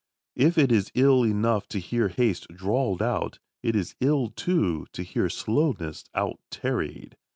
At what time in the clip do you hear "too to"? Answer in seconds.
4.29-5.03